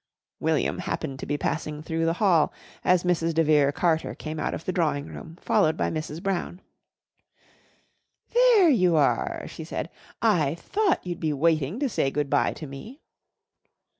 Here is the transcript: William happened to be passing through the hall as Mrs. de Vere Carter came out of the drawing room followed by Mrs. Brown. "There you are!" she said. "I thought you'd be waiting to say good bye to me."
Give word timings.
William 0.39 0.79
happened 0.79 1.19
to 1.19 1.27
be 1.27 1.37
passing 1.37 1.83
through 1.83 2.05
the 2.05 2.13
hall 2.17 2.51
as 2.83 3.03
Mrs. 3.03 3.35
de 3.35 3.43
Vere 3.43 3.71
Carter 3.71 4.15
came 4.15 4.39
out 4.39 4.55
of 4.55 4.65
the 4.65 4.71
drawing 4.71 5.05
room 5.05 5.37
followed 5.39 5.77
by 5.77 5.91
Mrs. 5.91 6.23
Brown. 6.23 6.59
"There 8.33 8.67
you 8.69 8.95
are!" 8.95 9.47
she 9.47 9.63
said. 9.63 9.91
"I 10.19 10.55
thought 10.55 11.05
you'd 11.05 11.19
be 11.19 11.33
waiting 11.33 11.79
to 11.81 11.87
say 11.87 12.09
good 12.09 12.31
bye 12.31 12.53
to 12.53 12.65
me." 12.65 13.03